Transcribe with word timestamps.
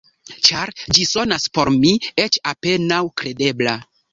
Ĉar 0.47 0.71
ĝi 0.97 1.05
sonas 1.09 1.45
por 1.57 1.71
mi 1.75 1.91
eĉ 2.25 2.41
apenaŭ 2.53 3.01
kredebla. 3.23 3.77